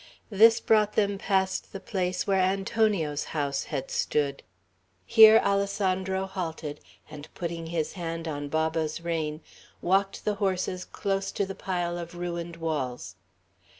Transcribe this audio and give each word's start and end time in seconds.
This 0.31 0.59
brought 0.59 0.93
them 0.93 1.19
past 1.19 1.73
the 1.73 1.79
place 1.79 2.25
where 2.25 2.39
Antonio's 2.41 3.25
house 3.37 3.65
had 3.65 3.91
stood. 3.91 4.41
Here 5.05 5.37
Alessandro 5.45 6.25
halted, 6.25 6.79
and 7.11 7.31
putting 7.35 7.67
his 7.67 7.93
hand 7.93 8.27
on 8.27 8.49
Baba's 8.49 9.01
rein, 9.01 9.41
walked 9.79 10.25
the 10.25 10.33
horses 10.41 10.85
close 10.85 11.31
to 11.33 11.45
the 11.45 11.53
pile 11.53 11.99
of 11.99 12.15
ruined 12.15 12.55
walls. 12.55 13.15